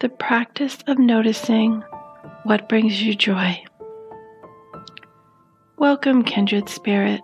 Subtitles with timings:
[0.00, 1.84] the practice of noticing
[2.44, 3.62] what brings you joy.
[5.76, 7.20] Welcome, kindred spirit.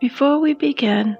[0.00, 1.16] Before we begin,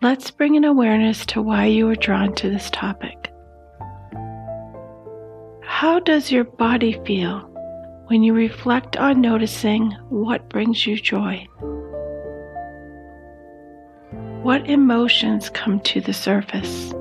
[0.00, 3.30] let's bring an awareness to why you were drawn to this topic.
[5.60, 7.40] How does your body feel
[8.06, 11.46] when you reflect on noticing what brings you joy?
[14.42, 16.94] What emotions come to the surface?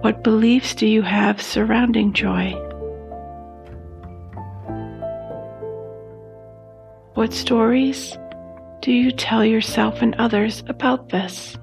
[0.00, 2.52] What beliefs do you have surrounding joy?
[7.14, 8.16] What stories
[8.80, 11.56] do you tell yourself and others about this?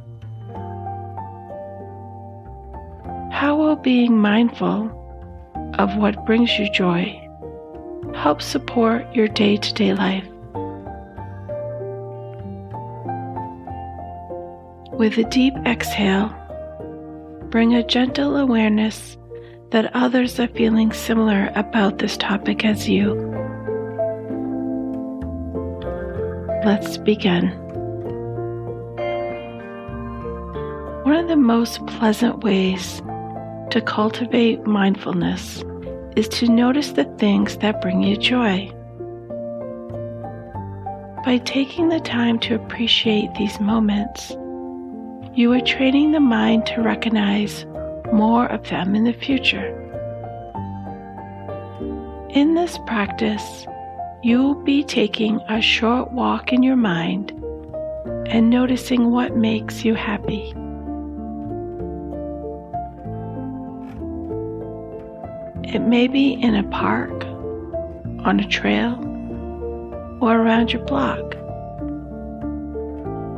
[3.32, 4.92] How will being mindful
[5.80, 7.22] of what brings you joy
[8.16, 10.28] help support your day to day life?
[14.92, 16.36] With a deep exhale,
[17.56, 19.16] bring a gentle awareness
[19.72, 23.14] that others are feeling similar about this topic as you.
[26.66, 27.52] Let's begin.
[31.06, 33.02] One of the most pleasant ways
[33.70, 35.64] to cultivate mindfulness
[36.18, 38.70] is to notice the things that bring you joy.
[41.24, 44.36] By taking the time to appreciate these moments,
[45.36, 47.66] you are training the mind to recognize
[48.14, 49.68] more of them in the future.
[52.30, 53.68] In this practice,
[54.24, 57.32] you will be taking a short walk in your mind
[58.28, 60.54] and noticing what makes you happy.
[65.68, 67.26] It may be in a park,
[68.26, 68.94] on a trail,
[70.22, 71.36] or around your block.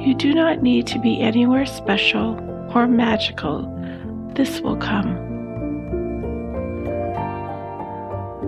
[0.07, 2.40] You do not need to be anywhere special
[2.73, 3.63] or magical.
[4.35, 5.09] This will come.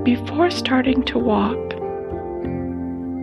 [0.06, 1.58] Before starting to walk,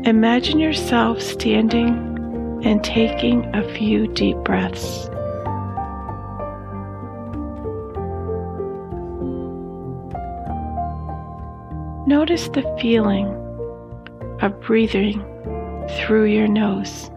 [0.07, 5.09] imagine yourself standing and taking a few deep breaths.
[12.07, 13.29] Notice the feeling
[14.43, 15.25] of breathing
[15.89, 17.11] through your nose.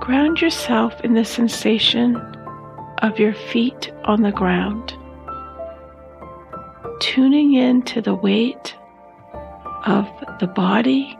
[0.00, 2.16] Ground yourself in the sensation
[2.98, 4.94] of your feet on the ground,
[7.00, 8.76] tuning in to the weight
[9.86, 10.06] of
[10.40, 11.18] the body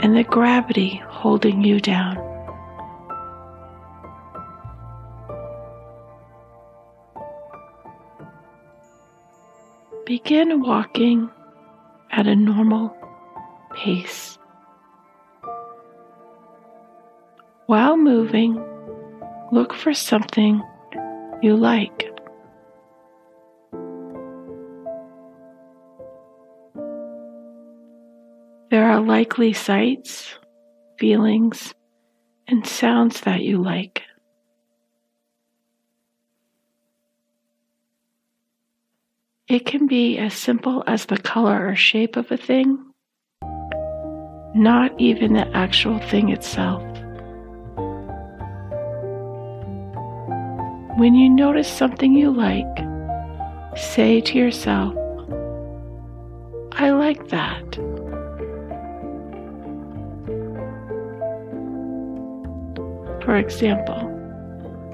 [0.00, 2.16] and the gravity holding you down.
[10.04, 11.30] Begin walking
[12.10, 12.96] at a normal
[13.74, 14.38] pace.
[17.66, 18.62] While moving,
[19.50, 20.62] look for something
[21.42, 22.08] you like.
[28.70, 30.38] There are likely sights,
[31.00, 31.74] feelings,
[32.46, 34.02] and sounds that you like.
[39.48, 42.78] It can be as simple as the color or shape of a thing,
[44.54, 46.85] not even the actual thing itself.
[50.96, 52.64] When you notice something you like,
[53.76, 54.94] say to yourself,
[56.72, 57.74] I like that.
[63.22, 64.08] For example,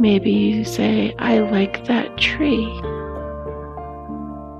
[0.01, 2.67] maybe you say, I like that tree.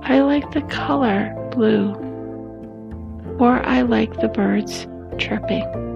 [0.03, 1.91] I like the color blue.
[3.37, 5.92] Or I like the birds chirping.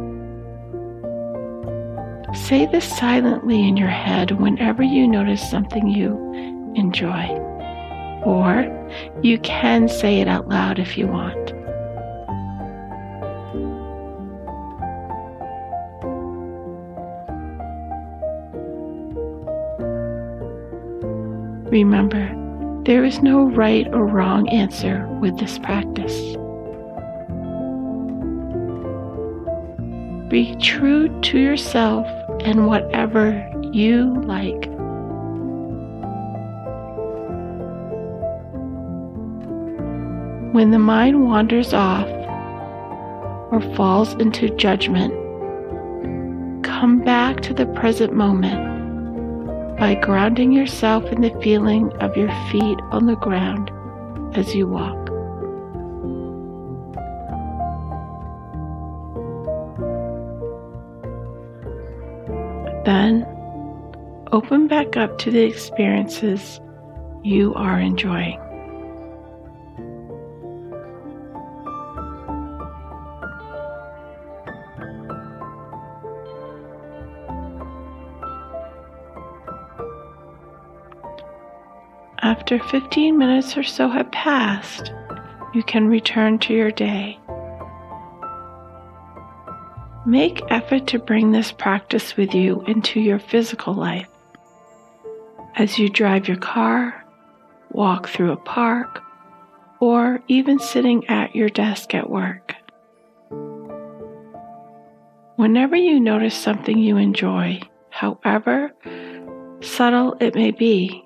[2.33, 6.11] Say this silently in your head whenever you notice something you
[6.75, 7.25] enjoy.
[8.25, 8.67] Or
[9.21, 11.53] you can say it out loud if you want.
[21.71, 22.33] Remember,
[22.83, 26.37] there is no right or wrong answer with this practice.
[30.29, 32.05] Be true to yourself
[32.41, 33.31] and whatever
[33.71, 34.65] you like.
[40.53, 42.07] When the mind wanders off
[43.51, 45.13] or falls into judgment,
[46.63, 52.79] come back to the present moment by grounding yourself in the feeling of your feet
[52.91, 53.71] on the ground
[54.35, 55.06] as you walk.
[62.87, 63.25] Then
[64.31, 66.61] open back up to the experiences
[67.21, 68.39] you are enjoying.
[82.21, 84.93] After 15 minutes or so have passed,
[85.53, 87.19] you can return to your day.
[90.07, 94.07] Make effort to bring this practice with you into your physical life.
[95.57, 97.05] As you drive your car,
[97.71, 99.03] walk through a park,
[99.81, 102.55] or even sitting at your desk at work.
[105.35, 107.59] Whenever you notice something you enjoy,
[107.89, 108.71] however
[109.59, 111.03] subtle it may be,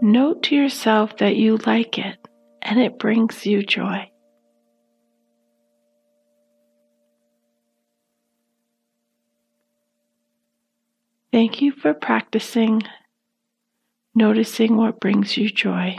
[0.00, 2.16] Note to yourself that you like it
[2.62, 4.08] and it brings you joy.
[11.32, 12.82] Thank you for practicing
[14.14, 15.96] noticing what brings you joy.